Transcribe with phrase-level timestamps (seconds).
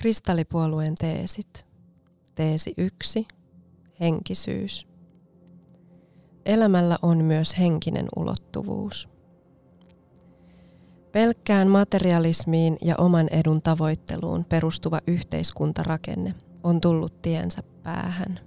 [0.00, 1.66] Kristallipuolueen teesit.
[2.34, 3.26] Teesi yksi.
[4.00, 4.86] Henkisyys.
[6.46, 9.08] Elämällä on myös henkinen ulottuvuus.
[11.12, 18.40] Pelkkään materialismiin ja oman edun tavoitteluun perustuva yhteiskuntarakenne on tullut tiensä päähän.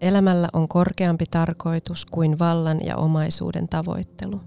[0.00, 4.40] Elämällä on korkeampi tarkoitus kuin vallan ja omaisuuden tavoittelu.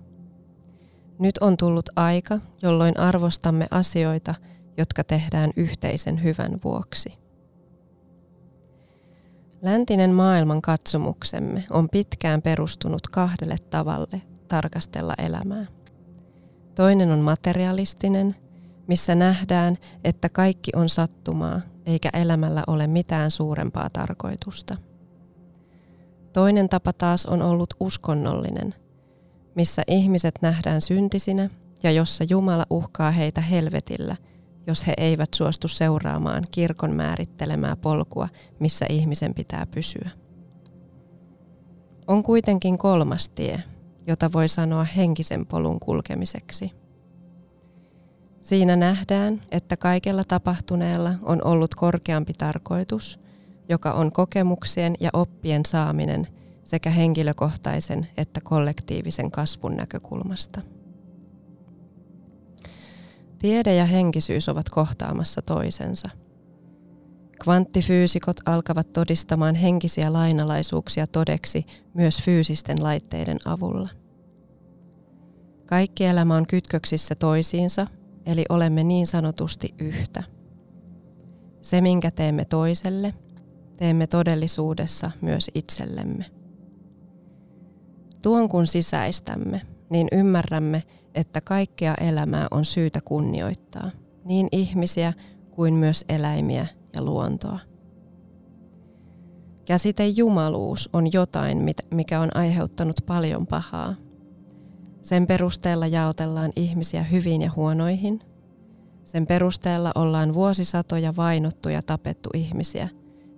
[1.19, 4.35] Nyt on tullut aika, jolloin arvostamme asioita,
[4.79, 7.13] jotka tehdään yhteisen hyvän vuoksi.
[9.61, 15.65] Läntinen maailman katsomuksemme on pitkään perustunut kahdelle tavalle tarkastella elämää.
[16.75, 18.35] Toinen on materialistinen,
[18.87, 24.77] missä nähdään, että kaikki on sattumaa eikä elämällä ole mitään suurempaa tarkoitusta.
[26.33, 28.75] Toinen tapa taas on ollut uskonnollinen,
[29.55, 31.49] missä ihmiset nähdään syntisinä
[31.83, 34.15] ja jossa Jumala uhkaa heitä helvetillä,
[34.69, 38.27] jos he eivät suostu seuraamaan kirkon määrittelemää polkua,
[38.59, 40.09] missä ihmisen pitää pysyä.
[42.07, 43.63] On kuitenkin kolmas tie,
[44.07, 46.71] jota voi sanoa henkisen polun kulkemiseksi.
[48.41, 53.19] Siinä nähdään, että kaikella tapahtuneella on ollut korkeampi tarkoitus,
[53.69, 56.27] joka on kokemuksien ja oppien saaminen
[56.63, 60.61] sekä henkilökohtaisen että kollektiivisen kasvun näkökulmasta.
[63.39, 66.09] Tiede ja henkisyys ovat kohtaamassa toisensa.
[67.43, 73.89] Kvanttifyysikot alkavat todistamaan henkisiä lainalaisuuksia todeksi myös fyysisten laitteiden avulla.
[75.65, 77.87] Kaikki elämä on kytköksissä toisiinsa,
[78.25, 80.23] eli olemme niin sanotusti yhtä.
[81.61, 83.13] Se, minkä teemme toiselle,
[83.77, 86.25] teemme todellisuudessa myös itsellemme.
[88.21, 90.83] Tuon kun sisäistämme, niin ymmärrämme,
[91.15, 93.91] että kaikkea elämää on syytä kunnioittaa,
[94.25, 95.13] niin ihmisiä
[95.51, 97.59] kuin myös eläimiä ja luontoa.
[99.65, 103.95] Käsite jumaluus on jotain, mikä on aiheuttanut paljon pahaa.
[105.01, 108.19] Sen perusteella jaotellaan ihmisiä hyviin ja huonoihin.
[109.05, 112.89] Sen perusteella ollaan vuosisatoja vainottu ja tapettu ihmisiä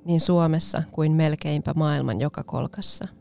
[0.06, 3.08] niin Suomessa kuin melkeinpä maailman joka kolkassa–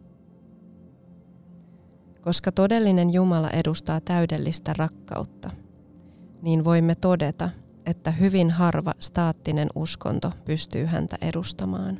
[2.20, 5.50] koska todellinen Jumala edustaa täydellistä rakkautta,
[6.42, 7.50] niin voimme todeta,
[7.86, 11.98] että hyvin harva staattinen uskonto pystyy häntä edustamaan.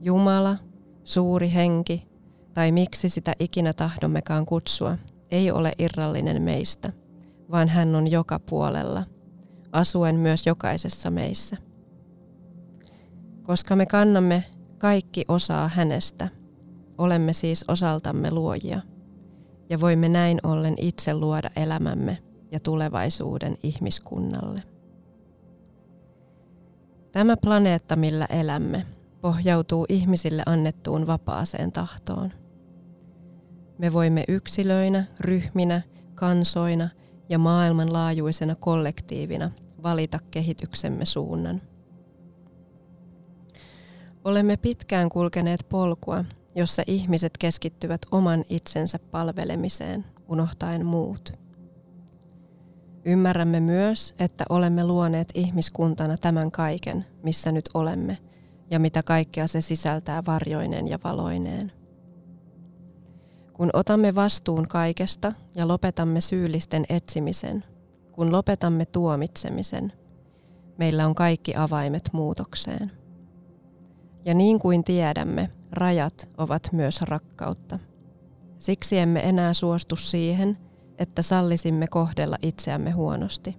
[0.00, 0.56] Jumala,
[1.04, 2.08] suuri henki,
[2.54, 4.98] tai miksi sitä ikinä tahdommekaan kutsua,
[5.30, 6.92] ei ole irrallinen meistä,
[7.50, 9.04] vaan hän on joka puolella,
[9.72, 11.56] asuen myös jokaisessa meissä.
[13.42, 14.44] Koska me kannamme
[14.78, 16.28] kaikki osaa hänestä–
[16.98, 18.80] Olemme siis osaltamme luojia
[19.70, 22.18] ja voimme näin ollen itse luoda elämämme
[22.52, 24.62] ja tulevaisuuden ihmiskunnalle.
[27.12, 28.86] Tämä planeetta, millä elämme,
[29.20, 32.32] pohjautuu ihmisille annettuun vapaaseen tahtoon.
[33.78, 35.82] Me voimme yksilöinä, ryhminä,
[36.14, 36.88] kansoina
[37.28, 39.50] ja maailmanlaajuisena kollektiivina
[39.82, 41.62] valita kehityksemme suunnan.
[44.24, 46.24] Olemme pitkään kulkeneet polkua,
[46.56, 51.32] jossa ihmiset keskittyvät oman itsensä palvelemiseen, unohtaen muut.
[53.04, 58.18] Ymmärrämme myös, että olemme luoneet ihmiskuntana tämän kaiken, missä nyt olemme,
[58.70, 61.72] ja mitä kaikkea se sisältää varjoineen ja valoineen.
[63.52, 67.64] Kun otamme vastuun kaikesta ja lopetamme syyllisten etsimisen,
[68.12, 69.92] kun lopetamme tuomitsemisen,
[70.78, 72.92] meillä on kaikki avaimet muutokseen.
[74.24, 77.78] Ja niin kuin tiedämme, rajat ovat myös rakkautta.
[78.58, 80.56] Siksi emme enää suostu siihen,
[80.98, 83.56] että sallisimme kohdella itseämme huonosti.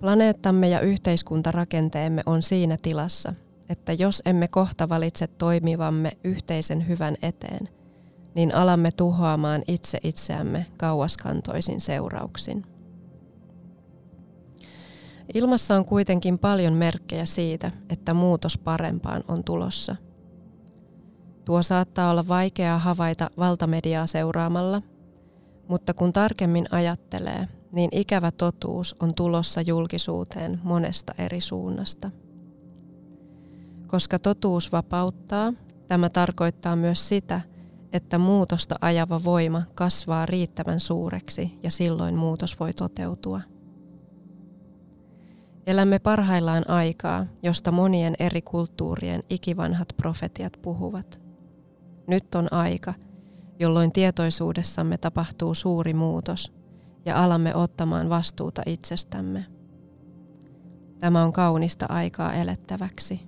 [0.00, 3.34] Planeettamme ja yhteiskuntarakenteemme on siinä tilassa,
[3.68, 7.68] että jos emme kohta valitse toimivamme yhteisen hyvän eteen,
[8.34, 12.62] niin alamme tuhoamaan itse itseämme kauaskantoisin seurauksin.
[15.34, 19.96] Ilmassa on kuitenkin paljon merkkejä siitä, että muutos parempaan on tulossa–
[21.48, 24.82] Tuo saattaa olla vaikeaa havaita valtamediaa seuraamalla,
[25.68, 32.10] mutta kun tarkemmin ajattelee, niin ikävä totuus on tulossa julkisuuteen monesta eri suunnasta.
[33.86, 35.52] Koska totuus vapauttaa,
[35.86, 37.40] tämä tarkoittaa myös sitä,
[37.92, 43.40] että muutosta ajava voima kasvaa riittävän suureksi ja silloin muutos voi toteutua.
[45.66, 51.20] Elämme parhaillaan aikaa, josta monien eri kulttuurien ikivanhat profetiat puhuvat–
[52.08, 52.94] nyt on aika,
[53.58, 56.52] jolloin tietoisuudessamme tapahtuu suuri muutos
[57.04, 59.44] ja alamme ottamaan vastuuta itsestämme.
[61.00, 63.20] Tämä on kaunista aikaa elettäväksi.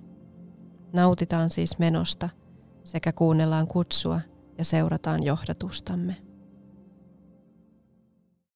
[0.93, 2.29] Nautitaan siis menosta
[2.83, 4.21] sekä kuunnellaan kutsua
[4.57, 6.30] ja seurataan johdatustamme.